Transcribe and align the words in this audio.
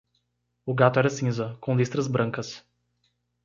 O 0.65 0.73
gato 0.73 0.97
era 0.99 1.11
cinza, 1.11 1.55
com 1.61 1.75
listras 1.77 2.07
brancas. 2.07 2.65